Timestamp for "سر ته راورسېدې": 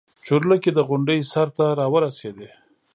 1.31-2.49